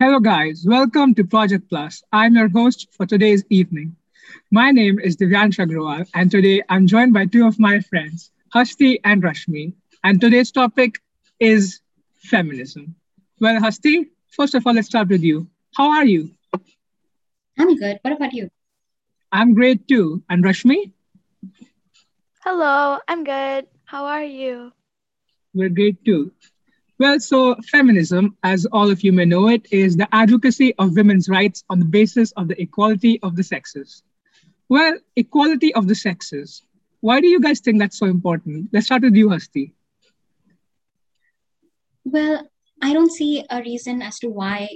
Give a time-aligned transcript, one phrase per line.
[0.00, 0.64] Hello, guys.
[0.64, 2.04] Welcome to Project Plus.
[2.12, 3.96] I'm your host for today's evening.
[4.52, 9.00] My name is Divyansh Agrawal, and today I'm joined by two of my friends, Hasti
[9.02, 9.72] and Rashmi.
[10.04, 11.00] And today's topic
[11.40, 11.80] is
[12.14, 12.94] feminism.
[13.40, 15.48] Well, Hasti, first of all, let's start with you.
[15.74, 16.30] How are you?
[17.58, 17.98] I'm good.
[18.02, 18.50] What about you?
[19.32, 20.22] I'm great too.
[20.30, 20.92] And Rashmi?
[22.44, 23.66] Hello, I'm good.
[23.84, 24.70] How are you?
[25.54, 26.30] We're great too.
[26.98, 31.28] Well, so feminism, as all of you may know it, is the advocacy of women's
[31.28, 34.02] rights on the basis of the equality of the sexes.
[34.68, 36.62] Well, equality of the sexes.
[37.00, 38.70] Why do you guys think that's so important?
[38.72, 39.74] Let's start with you, Hasti.
[42.04, 42.48] Well,
[42.82, 44.68] I don't see a reason as to why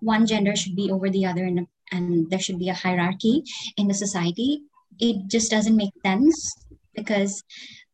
[0.00, 3.42] one gender should be over the other and, and there should be a hierarchy
[3.78, 4.64] in the society.
[4.98, 6.54] It just doesn't make sense
[6.94, 7.42] because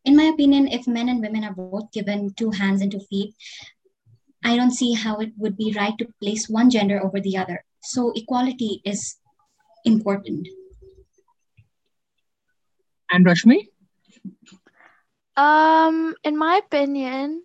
[0.05, 3.33] in my opinion, if men and women are both given two hands and two feet,
[4.43, 7.65] I don't see how it would be right to place one gender over the other.
[7.81, 9.17] So equality is
[9.83, 10.47] important.
[13.11, 13.67] And Rashmi?
[15.35, 17.43] Um, in my opinion,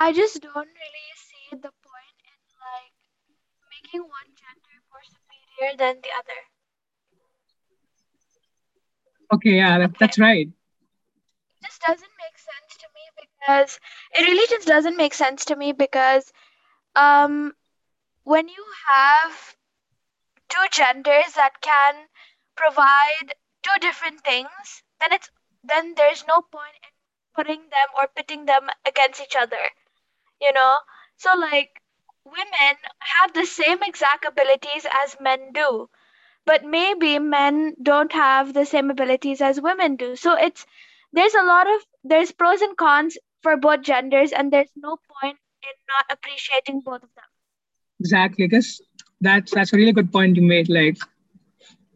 [0.00, 2.96] I just don't really see the point in like
[3.70, 6.40] making one gender more superior than the other.
[9.34, 10.48] Okay, yeah, that, that's right
[11.76, 13.80] just doesn't make sense to me because
[14.18, 16.32] it really just doesn't make sense to me because
[16.96, 17.52] um
[18.24, 19.56] when you have
[20.48, 22.08] two genders that can
[22.56, 25.30] provide two different things then it's
[25.64, 26.90] then there's no point in
[27.34, 29.64] putting them or pitting them against each other
[30.40, 30.78] you know?
[31.16, 31.80] So like
[32.24, 32.76] women
[33.20, 35.88] have the same exact abilities as men do
[36.46, 40.16] but maybe men don't have the same abilities as women do.
[40.16, 40.66] So it's
[41.16, 45.38] there's a lot of there's pros and cons for both genders and there's no point
[45.62, 47.24] in not appreciating both of them.
[48.00, 48.46] Exactly.
[48.46, 48.82] Because
[49.20, 50.68] that's that's a really good point you made.
[50.68, 50.98] Like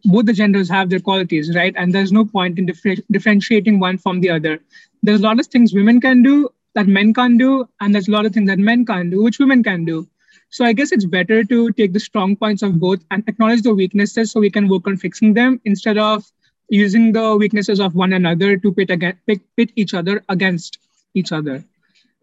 [0.04, 1.74] both the genders have their qualities right?
[1.76, 4.58] And there's no point in differ- differentiating one from the other.
[5.02, 8.12] There's a lot of things women can do that men can't do and there's a
[8.12, 10.08] lot of things that men can't do which women can do.
[10.48, 13.74] So i guess it's better to take the strong points of both and acknowledge the
[13.74, 16.24] weaknesses so we can work on fixing them instead of
[16.70, 20.78] using the weaknesses of one another to pit, against, pit, pit each other against
[21.14, 21.64] each other.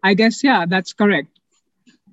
[0.02, 1.28] I guess, yeah, that's correct.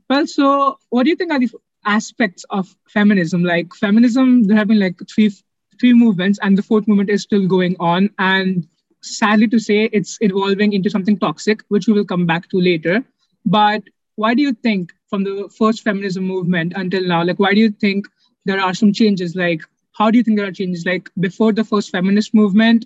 [0.10, 1.50] Well, so what do you think are the
[1.86, 3.44] aspects of feminism?
[3.44, 5.34] Like feminism, there have been like three
[5.80, 8.10] three movements, and the fourth movement is still going on.
[8.20, 8.68] And
[9.02, 13.04] sadly to say, it's evolving into something toxic, which we will come back to later.
[13.46, 13.84] But
[14.16, 17.72] why do you think from the first feminism movement until now, like why do you
[17.72, 18.08] think
[18.46, 19.36] there are some changes?
[19.36, 19.62] Like
[19.98, 20.86] how do you think there are changes?
[20.86, 22.86] Like before the first feminist movement,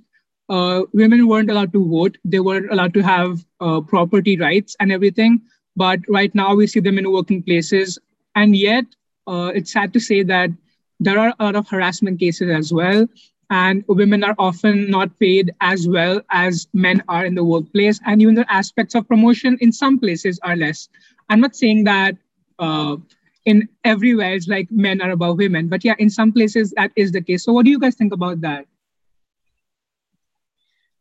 [0.50, 2.18] uh, women weren't allowed to vote.
[2.24, 5.42] They weren't allowed to have uh, property rights and everything.
[5.76, 8.00] But right now we see them in working places.
[8.36, 8.86] And yet
[9.28, 10.52] uh, it's sad to say that
[11.00, 13.08] there are a lot of harassment cases as well.
[13.50, 18.00] And women are often not paid as well as men are in the workplace.
[18.06, 20.90] And even the aspects of promotion in some places are less.
[21.30, 22.18] I'm not saying that
[22.60, 22.98] uh,
[23.50, 25.68] in everywhere it's like men are above women.
[25.68, 27.44] But yeah in some places that is the case.
[27.44, 28.66] So what do you guys think about that?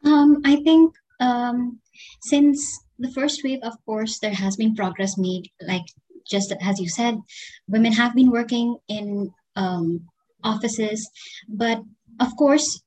[0.04, 1.80] Um, i think um,
[2.22, 2.58] since
[2.98, 5.86] the first wave of course there has been progress made like
[6.34, 7.18] just as you said
[7.66, 10.08] women have been working in um,
[10.44, 11.10] offices.
[11.48, 11.82] But
[12.20, 12.82] of course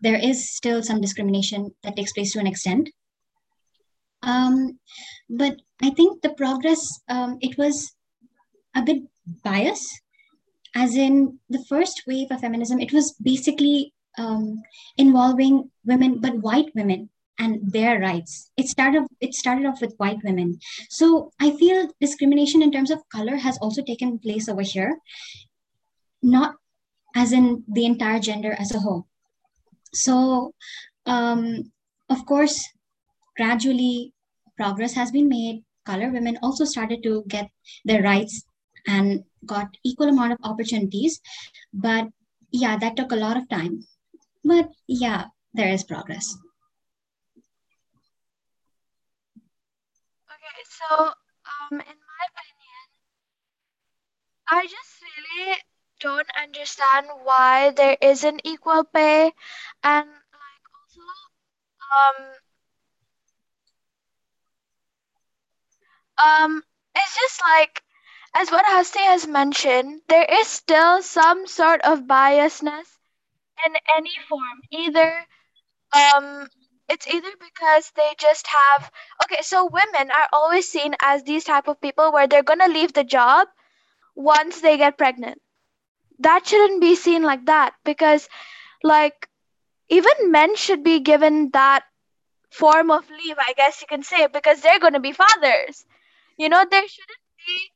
[0.00, 2.90] there is still some discrimination that takes place to an extent.
[4.22, 4.78] Um,
[5.28, 7.95] but i think the progress um, it was
[8.76, 9.02] a bit
[9.42, 10.00] biased,
[10.74, 14.62] as in the first wave of feminism, it was basically um,
[14.96, 18.50] involving women, but white women and their rights.
[18.56, 20.58] It started it started off with white women.
[20.88, 24.98] So I feel discrimination in terms of color has also taken place over here,
[26.22, 26.54] not
[27.14, 29.06] as in the entire gender as a whole.
[29.92, 30.52] So
[31.06, 31.72] um,
[32.08, 32.64] of course,
[33.36, 34.12] gradually
[34.56, 35.62] progress has been made.
[35.84, 37.48] Color women also started to get
[37.84, 38.44] their rights
[38.86, 41.20] and got equal amount of opportunities.
[41.72, 42.08] But
[42.52, 43.84] yeah that took a lot of time.
[44.44, 46.36] But yeah there is progress.
[50.30, 52.86] Okay so um in my opinion
[54.48, 55.56] i just really
[56.00, 59.32] don't understand why there isn't equal pay
[59.82, 61.02] and like also
[61.92, 62.34] um
[66.22, 66.62] um
[66.94, 67.82] it's just like
[68.36, 72.98] as what Hasti has mentioned, there is still some sort of biasness
[73.66, 74.62] in any form.
[74.70, 75.26] Either
[75.94, 76.48] um
[76.88, 78.90] it's either because they just have
[79.24, 82.92] okay, so women are always seen as these type of people where they're gonna leave
[82.92, 83.48] the job
[84.14, 85.40] once they get pregnant.
[86.20, 88.28] That shouldn't be seen like that because,
[88.82, 89.28] like,
[89.88, 91.84] even men should be given that
[92.50, 95.84] form of leave, I guess you can say, because they're to be fathers.
[96.38, 97.70] You know, there shouldn't be,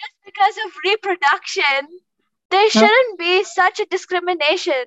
[0.00, 1.88] just because of reproduction,
[2.50, 4.84] there shouldn't be such a discrimination.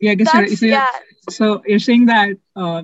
[0.00, 0.86] Yeah, I guess That's- so, yeah.
[1.30, 2.82] so you're saying that uh,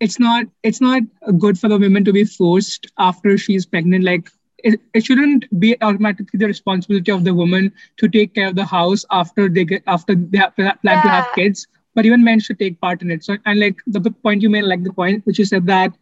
[0.00, 1.02] it's not it's not
[1.38, 4.04] good for the women to be forced after she's pregnant.
[4.04, 8.54] Like it, it shouldn't be automatically the responsibility of the woman to take care of
[8.54, 11.66] the house after they get after they have, plan to have kids.
[11.94, 13.24] But even men should take part in it.
[13.24, 15.96] So and like the big point you made, like the point which you said that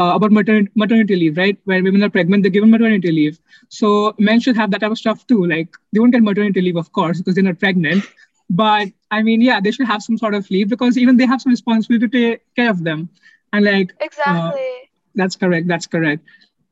[0.00, 1.58] uh, about maternity, maternity leave, right?
[1.64, 3.40] When women are pregnant, they're given maternity leave.
[3.68, 5.46] So men should have that type of stuff too.
[5.46, 8.06] Like they won't get maternity leave, of course, because they're not pregnant.
[8.50, 11.42] But I mean, yeah, they should have some sort of leave because even they have
[11.42, 13.10] some responsibility to take care of them.
[13.52, 14.90] And like Exactly.
[15.14, 15.68] that's correct.
[15.68, 16.24] That's correct.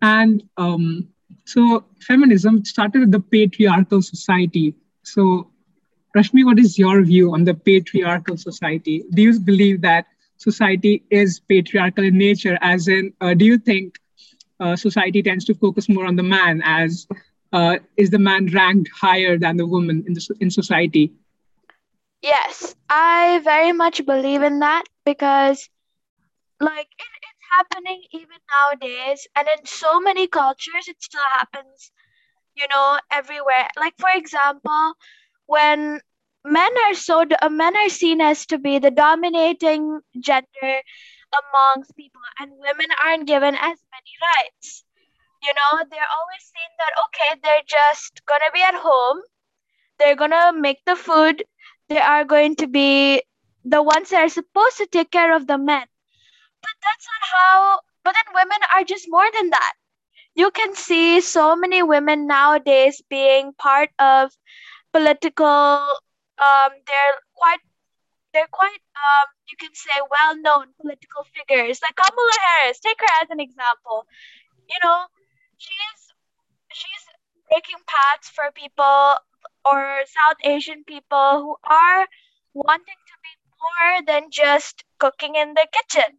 [0.03, 1.09] And um,
[1.45, 4.75] so feminism started with the patriarchal society.
[5.03, 5.51] So,
[6.17, 9.05] Rashmi, what is your view on the patriarchal society?
[9.13, 10.07] Do you believe that
[10.39, 12.59] society is patriarchal in nature?
[12.61, 13.99] As in, uh, do you think
[14.61, 16.63] uh, society tends to focus more on the man?
[16.65, 17.07] As
[17.53, 21.13] uh, is the man ranked higher than the woman in the in society?
[22.23, 25.69] Yes, I very much believe in that because,
[26.61, 31.93] like, it, it's happening even nowadays, and in so many cultures, it still happens,
[32.57, 33.69] you know, everywhere.
[33.79, 34.95] Like, for example,
[35.47, 36.01] when
[36.45, 40.83] men are so, uh, men are seen as to be the dominating gender
[41.41, 44.85] amongst people, and women aren't given as many rights.
[45.43, 49.23] You know, they're always seen that, okay, they're just gonna be at home,
[49.99, 51.45] they're gonna make the food
[51.89, 53.23] they are going to be
[53.65, 55.87] the ones that are supposed to take care of the men.
[56.63, 59.73] But that's not how, but then women are just more than that.
[60.35, 64.31] You can see so many women nowadays being part of
[64.93, 65.85] political,
[66.39, 67.63] um, they're quite,
[68.33, 72.81] they're quite, um, you can say well-known political figures like Kamala Harris.
[72.81, 74.07] Take her as an example.
[74.69, 75.05] You know,
[75.57, 76.01] she's,
[76.73, 77.05] she's
[77.51, 79.17] breaking paths for people
[79.65, 82.07] or South Asian people who are
[82.55, 86.19] wanting to be more than just cooking in the kitchen,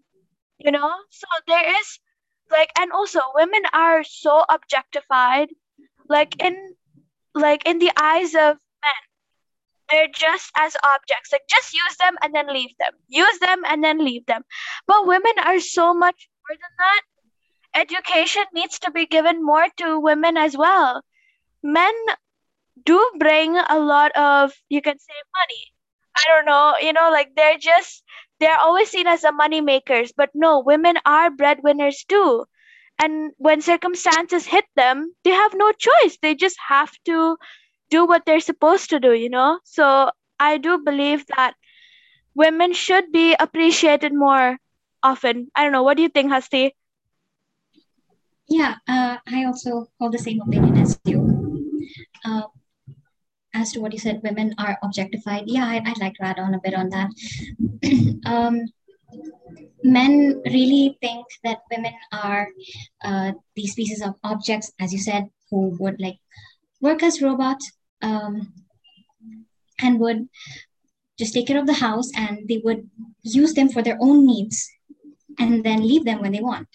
[0.57, 0.91] you know?
[1.09, 1.99] So there is
[2.51, 5.49] like, and also women are so objectified,
[6.07, 6.55] like in
[7.35, 8.57] like in the eyes of.
[9.91, 11.31] They're just as objects.
[11.31, 12.93] Like just use them and then leave them.
[13.07, 14.43] Use them and then leave them.
[14.87, 17.01] But women are so much more than that.
[17.81, 21.03] Education needs to be given more to women as well.
[21.63, 21.93] Men
[22.85, 25.63] do bring a lot of you can say money
[26.17, 28.03] i don't know you know like they're just
[28.39, 32.45] they're always seen as the money makers but no women are breadwinners too
[32.99, 37.37] and when circumstances hit them they have no choice they just have to
[37.89, 40.09] do what they're supposed to do you know so
[40.39, 41.55] i do believe that
[42.35, 44.57] women should be appreciated more
[45.03, 46.73] often i don't know what do you think hasti
[48.49, 51.19] Yeah, uh, I also hold the same opinion as you.
[52.25, 52.49] Uh,
[53.53, 55.43] as to what you said, women are objectified.
[55.45, 57.09] Yeah, I, I'd like to add on a bit on that.
[58.25, 58.65] um,
[59.83, 62.47] men really think that women are
[63.03, 66.17] uh, these pieces of objects, as you said, who would like
[66.81, 68.53] work as robots um,
[69.79, 70.27] and would
[71.17, 72.89] just take care of the house and they would
[73.23, 74.69] use them for their own needs
[75.37, 76.67] and then leave them when they want.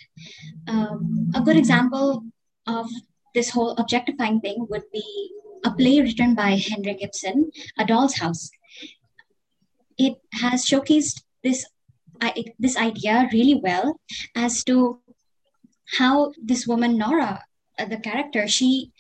[0.69, 2.25] Um, a good example
[2.67, 2.89] of
[3.35, 5.31] this whole objectifying thing would be
[5.65, 8.51] a play written by Henrik Ibsen, A Doll's House.
[9.99, 11.67] It has showcased this
[12.59, 14.01] this idea really well
[14.35, 15.01] as to
[15.99, 17.43] how this woman Nora,
[17.79, 18.93] uh, the character, she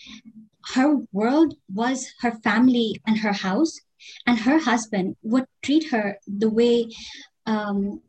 [0.75, 3.79] her world was her family and her house,
[4.27, 6.89] and her husband would treat her the way
[7.47, 8.01] um,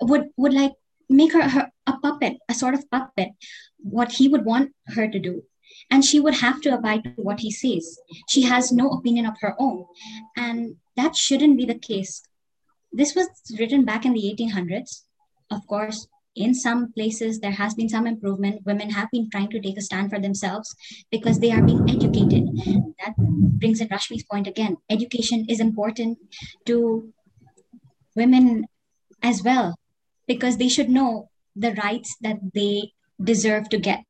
[0.00, 0.72] would would like
[1.08, 3.30] make her, her a puppet, a sort of puppet,
[3.78, 5.42] what he would want her to do.
[5.90, 7.98] And she would have to abide to what he says.
[8.28, 9.86] She has no opinion of her own.
[10.36, 12.22] And that shouldn't be the case.
[12.92, 13.28] This was
[13.58, 15.02] written back in the 1800s.
[15.50, 18.62] Of course, in some places, there has been some improvement.
[18.64, 20.74] Women have been trying to take a stand for themselves
[21.10, 22.46] because they are being educated.
[23.00, 24.76] That brings in Rashmi's point again.
[24.90, 26.18] Education is important
[26.66, 27.12] to
[28.14, 28.66] women
[29.22, 29.76] as well
[30.26, 34.04] because they should know the rights that they deserve to get.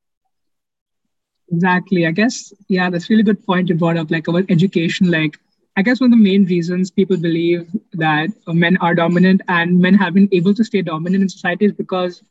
[1.53, 2.07] Exactly.
[2.07, 5.11] I guess, yeah, that's really good point you brought up, like about education.
[5.11, 5.39] Like,
[5.77, 9.95] I guess one of the main reasons people believe that men are dominant and men
[9.95, 12.23] have been able to stay dominant in society is because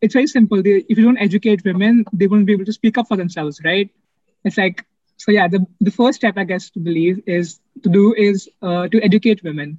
[0.00, 0.62] it's very simple.
[0.62, 3.60] They, if you don't educate women, they won't be able to speak up for themselves,
[3.64, 3.90] right?
[4.44, 4.84] it's like
[5.16, 8.88] so yeah the, the first step i guess to believe is to do is uh,
[8.88, 9.78] to educate women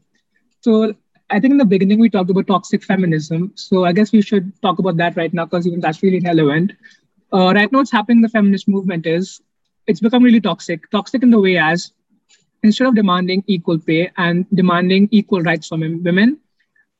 [0.62, 0.94] so
[1.30, 4.52] i think in the beginning we talked about toxic feminism so i guess we should
[4.62, 6.74] talk about that right now because even that's really relevant
[7.34, 9.42] uh, right now what's happening in the feminist movement is
[9.88, 11.92] it's become really toxic toxic in the way as
[12.64, 16.38] instead of demanding equal pay and demanding equal rights from women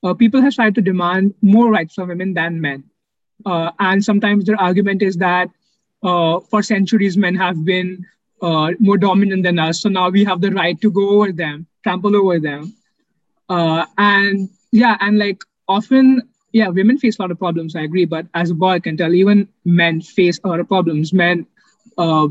[0.04, 2.84] uh, people have tried to demand more rights from women than men
[3.46, 5.50] uh, and sometimes their argument is that
[6.04, 8.06] uh, for centuries men have been
[8.42, 9.82] uh, more dominant than us.
[9.82, 12.74] So now we have the right to go over them, trample over them.
[13.50, 18.06] Uh, and yeah, and like often, yeah, women face a lot of problems, I agree.
[18.06, 21.14] But as a boy, I can tell even men face a lot of problems.
[21.14, 21.46] Men,
[21.98, 22.30] uh,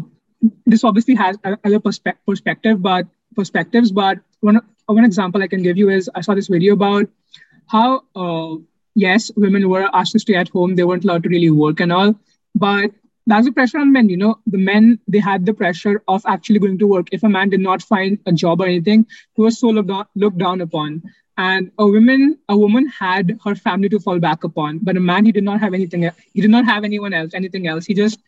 [0.66, 3.92] this obviously has other perspe- perspective, but perspectives.
[3.92, 7.08] But one, one example I can give you is I saw this video about
[7.66, 8.56] how, uh,
[8.94, 10.76] yes, women were asked to stay at home.
[10.76, 12.14] They weren't allowed to really work and all.
[12.54, 12.92] But
[13.26, 16.58] that's the pressure on men you know the men they had the pressure of actually
[16.58, 19.58] going to work if a man did not find a job or anything he was
[19.58, 21.02] so looked down, looked down upon
[21.36, 25.24] and a woman a woman had her family to fall back upon but a man
[25.24, 28.18] he did not have anything he did not have anyone else anything else he just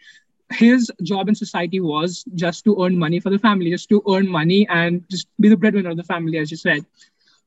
[0.54, 4.28] his job in society was just to earn money for the family just to earn
[4.28, 6.84] money and just be the breadwinner of the family as you said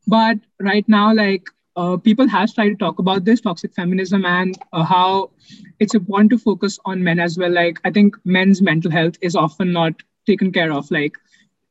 [0.08, 4.58] but right now like uh, people have tried to talk about this toxic feminism and
[4.74, 5.30] uh, how
[5.80, 7.52] it's important to focus on men as well.
[7.52, 9.94] Like I think men's mental health is often not
[10.26, 10.90] taken care of.
[10.90, 11.16] Like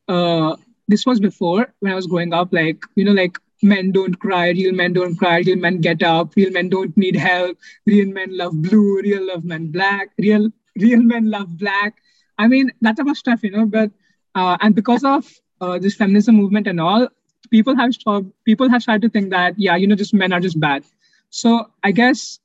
[0.09, 0.57] uh,
[0.89, 2.53] this was before when I was growing up.
[2.53, 6.35] Like you know, like men don't cry, real men don't cry, real men get up,
[6.37, 11.03] real men don't need help, real men love blue, real love men black, real real
[11.03, 11.97] men love black.
[12.39, 13.67] I mean that type of stuff, you know.
[13.67, 13.91] But
[14.35, 17.09] uh, and because of uh, this feminism movement and all,
[17.51, 20.41] people have stopped, people have started to think that yeah, you know, just men are
[20.41, 20.85] just bad.
[21.31, 22.41] So I guess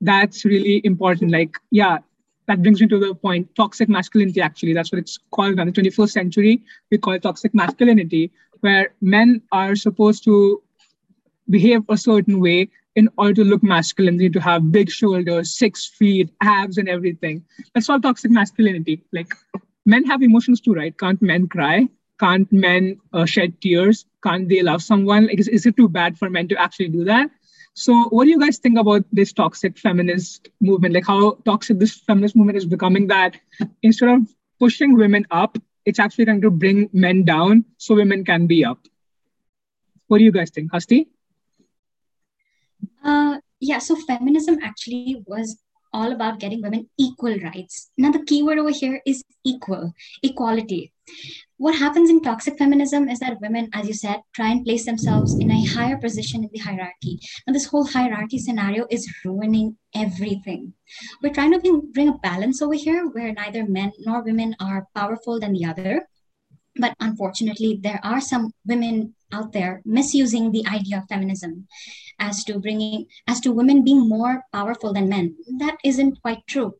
[0.00, 1.30] that's really important.
[1.30, 1.98] Like yeah,
[2.46, 4.40] that brings me to the point toxic masculinity.
[4.40, 6.62] Actually, that's what it's called in the 21st century.
[6.90, 10.62] We call it toxic masculinity, where men are supposed to
[11.50, 14.16] behave a certain way in order to look masculine.
[14.16, 17.44] They need to have big shoulders, six feet, abs, and everything.
[17.74, 19.02] That's all toxic masculinity.
[19.12, 19.32] Like
[19.86, 20.96] men have emotions too, right?
[20.98, 21.88] Can't men cry?
[22.22, 24.06] can't men uh, shed tears?
[24.22, 25.26] Can't they love someone?
[25.26, 27.30] Like, is, is it too bad for men to actually do that?
[27.74, 30.94] So, what do you guys think about this toxic feminist movement?
[30.94, 33.36] Like, how toxic this feminist movement is becoming that
[33.82, 34.20] instead of
[34.60, 38.78] pushing women up, it's actually trying to bring men down so women can be up.
[40.06, 41.08] What do you guys think, Hasti?
[43.04, 45.58] Uh, yeah, so feminism actually was
[45.92, 47.90] all about getting women equal rights.
[47.98, 49.92] Now, the key word over here is equal,
[50.22, 50.92] equality.
[51.58, 55.36] What happens in toxic feminism is that women, as you said, try and place themselves
[55.38, 57.20] in a higher position in the hierarchy.
[57.46, 60.74] Now, this whole hierarchy scenario is ruining everything.
[61.22, 65.38] We're trying to bring a balance over here where neither men nor women are powerful
[65.38, 66.08] than the other.
[66.76, 71.66] But unfortunately, there are some women out there misusing the idea of feminism
[72.18, 75.36] as to bringing as to women being more powerful than men.
[75.58, 76.74] That isn't quite true.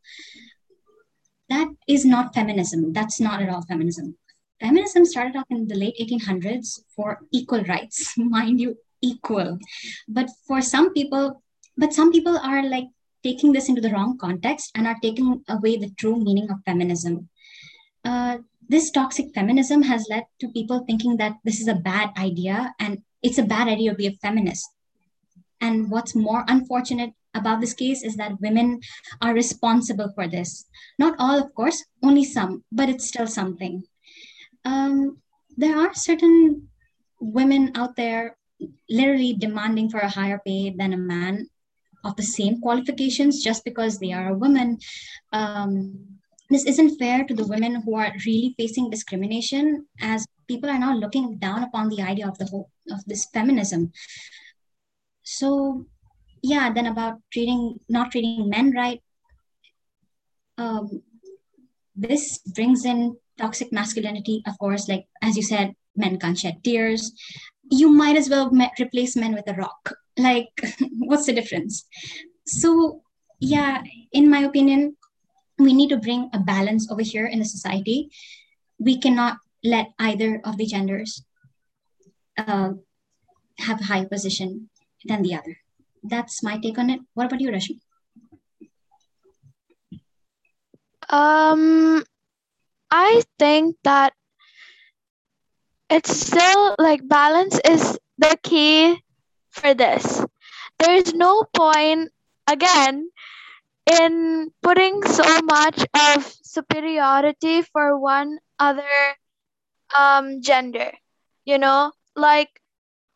[1.49, 2.93] That is not feminism.
[2.93, 4.17] That's not at all feminism.
[4.59, 8.13] Feminism started off in the late 1800s for equal rights.
[8.17, 9.59] Mind you equal.
[10.07, 11.43] But for some people
[11.77, 12.87] but some people are like
[13.23, 17.29] taking this into the wrong context and are taking away the true meaning of feminism.
[18.03, 18.37] Uh,
[18.73, 23.03] this toxic feminism has led to people thinking that this is a bad idea and
[23.21, 24.67] it's a bad idea to be a feminist.
[25.61, 28.81] And what's more unfortunate about this case is that women
[29.21, 30.65] are responsible for this.
[30.97, 33.83] Not all, of course, only some, but it's still something.
[34.65, 35.21] Um,
[35.55, 36.67] there are certain
[37.21, 38.37] women out there
[38.89, 41.47] literally demanding for a higher pay than a man
[42.03, 44.79] of the same qualifications just because they are a woman.
[45.31, 46.17] Um,
[46.53, 50.93] this isn't fair to the women who are really facing discrimination as people are now
[50.93, 53.91] looking down upon the idea of the whole of this feminism.
[55.23, 55.85] So
[56.41, 59.01] yeah then about treating not treating men right
[60.57, 61.01] um,
[61.95, 67.11] this brings in toxic masculinity of course like as you said men can't shed tears.
[67.69, 69.95] You might as well replace men with a rock.
[70.17, 70.49] Like
[70.99, 71.85] what's the difference?
[72.45, 73.01] So
[73.39, 74.95] yeah in my opinion
[75.63, 78.11] we need to bring a balance over here in the society.
[78.79, 81.23] We cannot let either of the genders
[82.37, 82.73] uh,
[83.59, 84.69] have a higher position
[85.05, 85.57] than the other.
[86.03, 86.99] That's my take on it.
[87.13, 87.79] What about you, Rashmi?
[91.09, 92.03] Um,
[92.91, 94.13] I think that
[95.89, 98.99] it's still like balance is the key
[99.51, 100.25] for this.
[100.79, 102.11] There's no point
[102.47, 103.09] again
[103.89, 108.89] in putting so much of superiority for one other
[109.97, 110.91] um gender
[111.45, 111.91] you know?
[112.15, 112.49] Like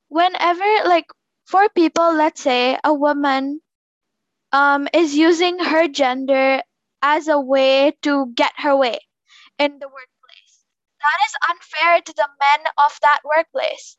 [0.09, 1.07] whenever like
[1.45, 3.61] for people let's say a woman
[4.51, 6.61] um is using her gender
[7.01, 8.99] as a way to get her way
[9.59, 10.55] in the workplace
[11.01, 13.97] that is unfair to the men of that workplace.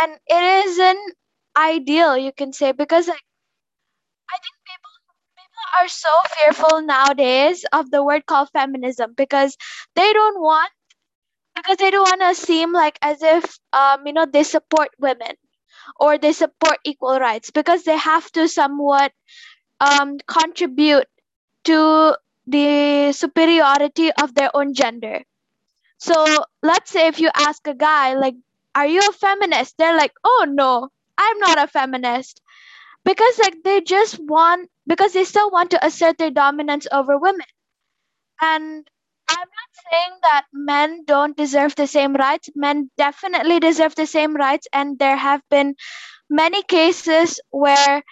[0.00, 1.16] And it isn't
[1.56, 3.24] ideal you can say because like
[4.30, 4.56] i think
[5.78, 9.56] are so fearful nowadays of the word called feminism because
[9.94, 10.70] they don't want
[11.54, 15.34] because they don't want to seem like as if um you know they support women
[16.00, 19.12] or they support equal rights because they have to somewhat
[19.80, 21.06] um contribute
[21.64, 25.22] to the superiority of their own gender.
[25.98, 26.14] So
[26.62, 28.34] let's say if you ask a guy like
[28.74, 29.76] are you a feminist?
[29.78, 32.40] they're like oh no i'm not a feminist.
[33.04, 37.46] Because like they just want because they still want to assert their dominance over women.
[38.42, 38.88] And
[39.30, 42.50] i'm not saying that men don't deserve the same rights.
[42.56, 44.66] Men definitely deserve the same rights.
[44.72, 45.76] And there have been
[46.28, 48.02] many cases where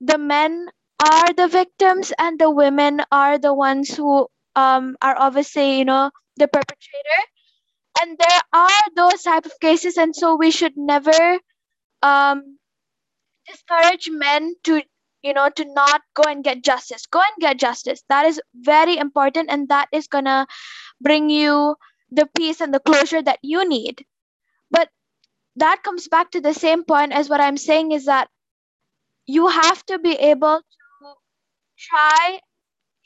[0.00, 0.66] the men
[1.12, 6.10] are the victims and the women are the ones who um, are obviously you know
[6.36, 7.22] the perpetrator.
[8.02, 9.96] And there are those type of cases.
[9.96, 11.38] And so we should never
[12.02, 12.58] um,
[13.48, 14.82] discourage men to
[15.22, 17.06] you know to not go and get justice.
[17.06, 18.02] Go and get justice.
[18.08, 20.46] That is very important and that is gonna
[21.00, 21.76] bring you
[22.10, 24.04] the peace and the closure that you need.
[24.70, 24.90] But
[25.56, 28.28] that comes back to the same point as what i'm saying is that
[29.26, 31.14] you have to be able to
[31.78, 32.40] try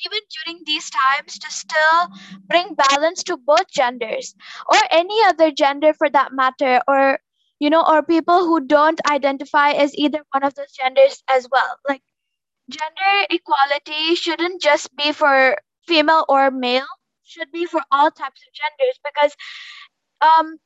[0.05, 2.09] even during these times to still
[2.49, 4.35] bring balance to both genders
[4.69, 7.19] or any other gender for that matter or
[7.61, 11.79] you know or people who don't identify as either one of those genders as well.
[11.89, 12.03] Like
[12.71, 16.87] gender equality shouldn't just be for female or male
[17.25, 19.37] should be for all types of genders because
[20.23, 20.57] um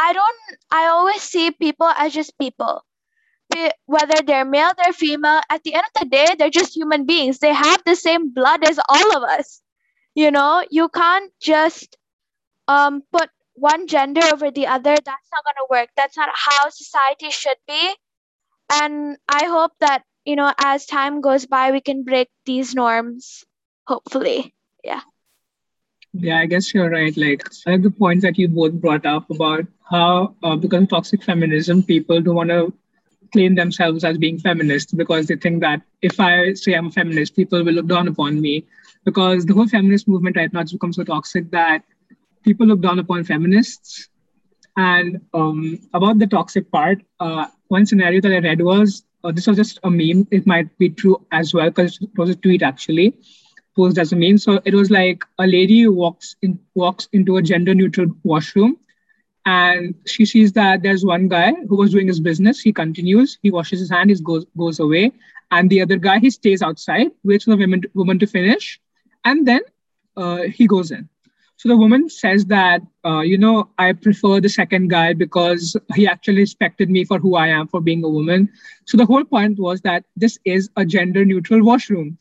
[0.00, 2.82] i don't i always see people as just people.
[3.86, 7.38] Whether they're male they're female at the end of the day they're just human beings.
[7.38, 9.62] They have the same blood as all of us.
[10.14, 11.96] You know you can't just
[12.68, 16.68] um put one gender over the other that's not going to work that's not how
[16.68, 17.94] society should be
[18.70, 23.44] and i hope that you know as time goes by we can break these norms
[23.86, 25.00] hopefully yeah
[26.12, 27.16] Yeah, I guess you're right.
[27.16, 31.22] Like, I the points that you both brought up about how, uh, because of toxic
[31.22, 32.72] feminism, people don't want to
[33.32, 37.36] claim themselves as being feminists because they think that if I say I'm a feminist,
[37.36, 38.64] people will look down upon me.
[39.04, 41.82] Because the whole feminist movement right now has become so toxic that
[42.44, 44.08] people look down upon feminists.
[44.76, 49.46] And um, about the toxic part, uh, one scenario that I read was uh, this
[49.46, 50.26] was just a meme.
[50.30, 53.14] It might be true as well because it was a tweet actually
[53.76, 54.38] posed as a meme.
[54.38, 58.78] So it was like a lady walks in walks into a gender neutral washroom
[59.46, 62.60] and she sees that there's one guy who was doing his business.
[62.60, 65.12] He continues, he washes his hand, he goes goes away,
[65.50, 68.80] and the other guy he stays outside, waits for the woman woman to finish,
[69.24, 69.60] and then
[70.16, 71.08] uh, he goes in.
[71.56, 76.06] So the woman says that, uh, you know, I prefer the second guy because he
[76.06, 78.50] actually respected me for who I am, for being a woman.
[78.86, 82.18] So the whole point was that this is a gender neutral washroom.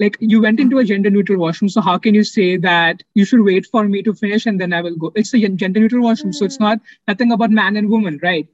[0.00, 3.24] Like you went into a gender neutral washroom so how can you say that you
[3.24, 5.12] should wait for me to finish and then i will go?
[5.14, 8.48] It's a gender neutral washroom so it's not nothing about man and woman right?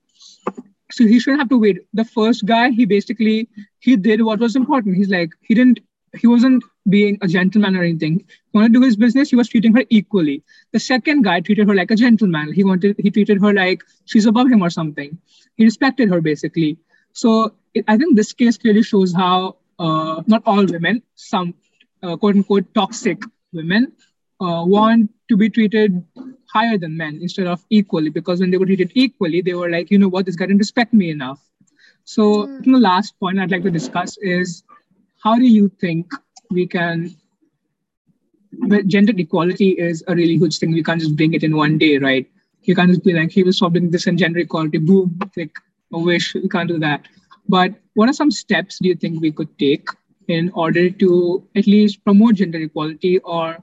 [0.92, 1.78] So he shouldn't have to wait.
[1.94, 4.96] The first guy he basically he did what was important.
[4.96, 5.80] He's like he didn't
[6.18, 9.48] he wasn't being a gentleman or anything he wanted to do his business he was
[9.48, 10.42] treating her equally.
[10.72, 12.52] The second guy treated her like a gentleman.
[12.52, 15.18] He wanted he treated her like she's above him or something.
[15.56, 16.78] He respected her basically.
[17.12, 21.54] So it, i think this case clearly shows how uh, not all women, some
[22.02, 23.22] uh, quote unquote toxic
[23.52, 23.92] women
[24.40, 26.04] uh, want to be treated
[26.52, 29.90] higher than men instead of equally because when they were treated equally, they were like,
[29.90, 31.40] you know what, this guy didn't respect me enough.
[32.04, 32.64] So mm.
[32.64, 34.64] the last point I'd like to discuss is
[35.22, 36.12] how do you think
[36.50, 37.14] we can
[38.52, 40.72] but gender equality is a really huge thing.
[40.72, 42.26] We can't just bring it in one day, right?
[42.64, 45.56] You can't just be like, he was solving this and gender equality, boom, like
[45.92, 46.34] a wish.
[46.34, 47.06] We can't do that.
[47.48, 49.88] But what are some steps do you think we could take
[50.28, 53.58] in order to at least promote gender equality or,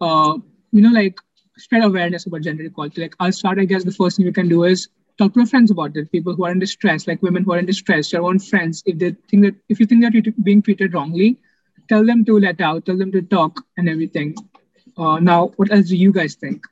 [0.00, 0.38] uh,
[0.72, 1.18] you know, like
[1.56, 3.02] spread awareness about gender equality?
[3.02, 5.46] Like, I'll start, I guess the first thing you can do is talk to your
[5.46, 6.12] friends about it.
[6.12, 8.82] People who are in distress, like women who are in distress, your own friends.
[8.84, 11.38] If they think that, if you think that you're being treated wrongly,
[11.88, 14.34] tell them to let out, tell them to talk and everything.
[14.96, 16.64] Uh, now, what else do you guys think?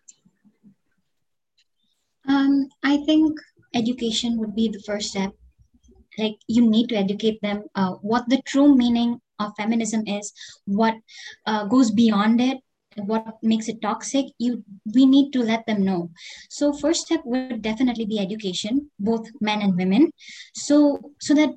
[2.28, 3.38] Um, I think
[3.74, 5.32] education would be the first step
[6.18, 10.32] like you need to educate them uh, what the true meaning of feminism is
[10.66, 10.94] what
[11.46, 12.58] uh, goes beyond it
[13.06, 14.62] what makes it toxic you
[14.94, 16.10] we need to let them know
[16.50, 20.10] so first step would definitely be education both men and women
[20.54, 21.50] so so that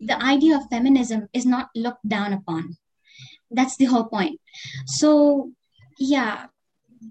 [0.00, 2.76] the idea of feminism is not looked down upon
[3.50, 4.40] that's the whole point
[4.86, 5.50] so
[5.98, 6.46] yeah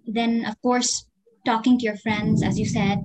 [0.05, 1.05] then of course
[1.45, 2.99] talking to your friends as you said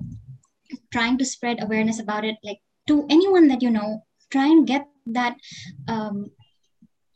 [0.91, 4.85] trying to spread awareness about it like to anyone that you know try and get
[5.05, 5.35] that
[5.87, 6.31] um,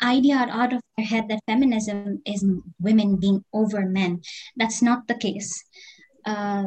[0.02, 2.46] idea out of their head that feminism is
[2.80, 4.22] women being over men.
[4.56, 5.64] That's not the case.
[6.26, 6.66] Uh,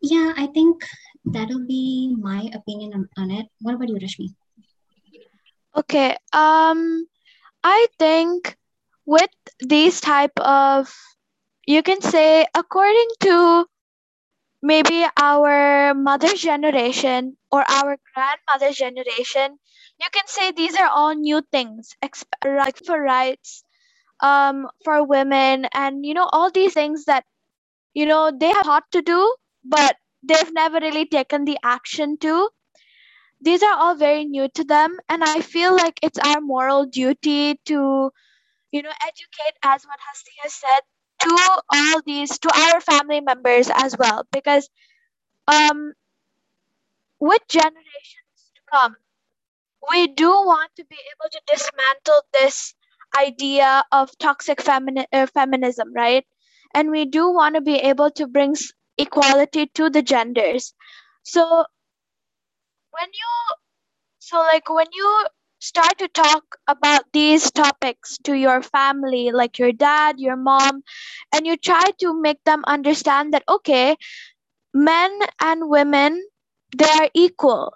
[0.00, 0.82] yeah, I think
[1.24, 3.46] that'll be my opinion on, on it.
[3.60, 4.34] What about you, Rashmi?
[5.78, 6.16] Okay.
[6.32, 7.06] Um,
[7.64, 8.56] I think
[9.06, 10.92] with these type of,
[11.66, 13.66] you can say, according to
[14.62, 19.58] maybe our mother generation or our grandmother generation,
[20.00, 21.96] you can say these are all new things
[22.44, 23.64] like for rights
[24.22, 27.24] um for women and you know all these things that
[27.94, 29.20] you know they have thought to do
[29.64, 32.48] but they've never really taken the action to
[33.40, 37.54] these are all very new to them and i feel like it's our moral duty
[37.64, 38.10] to
[38.72, 40.80] you know educate as what hasti has said
[41.20, 44.68] to all these to our family members as well because
[45.48, 45.92] um
[47.20, 48.96] with generations to come
[49.90, 52.74] we do want to be able to dismantle this
[53.18, 56.26] idea of toxic femini- uh, feminism, right?
[56.74, 58.56] And we do want to be able to bring
[58.98, 60.74] equality to the genders.
[61.22, 61.66] So
[63.00, 63.56] when you
[64.18, 65.26] so like when you
[65.60, 70.82] start to talk about these topics to your family like your dad your mom
[71.34, 73.96] and you try to make them understand that okay
[74.74, 76.24] men and women
[76.76, 77.74] they are equal.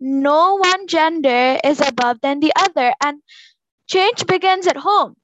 [0.00, 3.22] No one gender is above than the other and
[3.88, 5.16] change begins at home.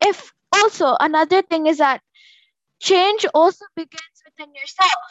[0.00, 2.02] If also another thing is that
[2.80, 5.02] change also begins within yourself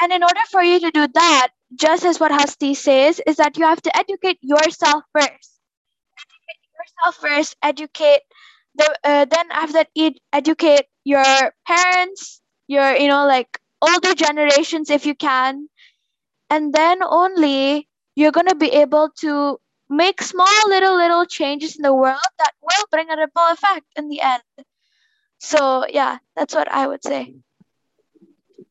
[0.00, 3.56] and in order for you to do that just as what hasti says is that
[3.56, 5.60] you have to educate yourself first.
[6.18, 8.22] Educate yourself first educate
[8.74, 9.88] the uh, then after that
[10.32, 11.24] educate your
[11.66, 15.68] parents your you know like older generations if you can.
[16.50, 21.82] And then only you're going to be able to make small little little changes in
[21.82, 24.42] the world that will bring a ripple effect in the end.
[25.38, 27.34] So yeah that's what i would say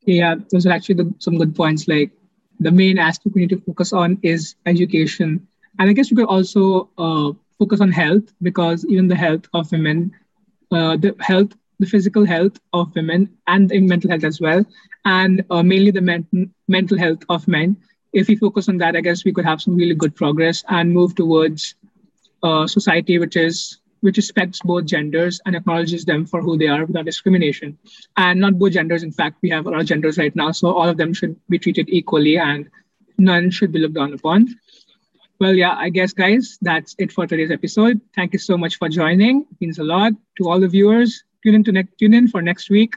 [0.05, 2.11] yeah those are actually the, some good points like
[2.59, 5.45] the main aspect we need to focus on is education
[5.79, 9.71] and i guess we could also uh, focus on health because even the health of
[9.71, 10.11] women
[10.71, 14.65] uh, the health the physical health of women and the mental health as well
[15.05, 17.75] and uh, mainly the men- mental health of men.
[18.13, 20.91] If we focus on that, I guess we could have some really good progress and
[20.93, 21.75] move towards
[22.43, 26.85] a society which is which respects both genders and acknowledges them for who they are
[26.85, 27.77] without discrimination.
[28.15, 29.01] And not both genders.
[29.01, 31.35] In fact, we have a lot of genders right now, so all of them should
[31.49, 32.69] be treated equally, and
[33.17, 34.47] none should be looked down upon.
[35.39, 37.99] Well, yeah, I guess, guys, that's it for today's episode.
[38.15, 39.41] Thank you so much for joining.
[39.51, 41.23] It means a lot to all the viewers.
[41.43, 42.95] Tune in to ne- tune in for next week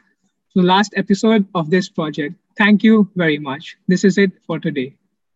[0.55, 2.35] the last episode of this project.
[2.57, 3.77] Thank you very much.
[3.87, 4.98] This is it for today.